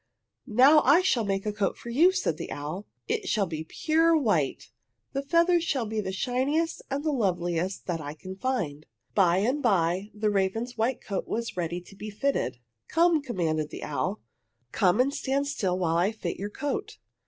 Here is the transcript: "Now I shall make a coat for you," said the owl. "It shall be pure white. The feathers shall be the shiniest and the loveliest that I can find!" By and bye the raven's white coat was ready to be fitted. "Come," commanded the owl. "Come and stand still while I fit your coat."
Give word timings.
"Now 0.47 0.79
I 0.81 1.01
shall 1.03 1.23
make 1.23 1.45
a 1.45 1.53
coat 1.53 1.77
for 1.77 1.91
you," 1.91 2.11
said 2.11 2.37
the 2.37 2.51
owl. 2.51 2.87
"It 3.07 3.29
shall 3.29 3.45
be 3.45 3.63
pure 3.63 4.17
white. 4.17 4.71
The 5.13 5.21
feathers 5.21 5.63
shall 5.63 5.85
be 5.85 6.01
the 6.01 6.11
shiniest 6.11 6.81
and 6.89 7.03
the 7.03 7.11
loveliest 7.11 7.85
that 7.85 8.01
I 8.01 8.15
can 8.15 8.35
find!" 8.35 8.87
By 9.13 9.37
and 9.37 9.61
bye 9.61 10.09
the 10.15 10.31
raven's 10.31 10.75
white 10.75 11.01
coat 11.01 11.27
was 11.27 11.55
ready 11.55 11.79
to 11.81 11.95
be 11.95 12.09
fitted. 12.09 12.57
"Come," 12.87 13.21
commanded 13.21 13.69
the 13.69 13.83
owl. 13.83 14.21
"Come 14.71 14.99
and 14.99 15.13
stand 15.13 15.45
still 15.45 15.77
while 15.77 15.97
I 15.97 16.11
fit 16.11 16.39
your 16.39 16.49
coat." 16.49 16.97